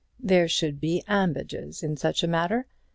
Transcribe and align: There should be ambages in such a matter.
There 0.19 0.47
should 0.47 0.79
be 0.79 1.03
ambages 1.07 1.83
in 1.83 1.95
such 1.95 2.23
a 2.23 2.27
matter. 2.27 2.65